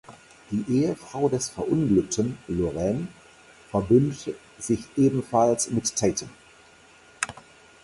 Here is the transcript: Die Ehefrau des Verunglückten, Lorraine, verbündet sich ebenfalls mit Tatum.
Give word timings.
Die 0.49 0.65
Ehefrau 0.67 1.29
des 1.29 1.49
Verunglückten, 1.49 2.35
Lorraine, 2.47 3.07
verbündet 3.69 4.33
sich 4.57 4.79
ebenfalls 4.97 5.69
mit 5.69 5.95
Tatum. 5.95 6.29